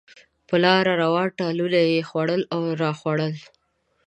په 0.47 0.55
لاره 0.63 0.93
روان، 1.03 1.29
ټالونه 1.39 1.79
یې 1.91 2.07
خوړل 2.09 2.41
راخوړل. 2.81 3.33